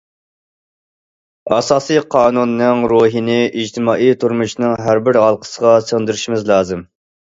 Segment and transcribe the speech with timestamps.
[1.57, 6.83] ئاساسى قانۇننىڭ روھىنى ئىجتىمائىي تۇرمۇشنىڭ ھەربىر ھالقىسىغا سىڭدۈرۈشىمىز لازىم.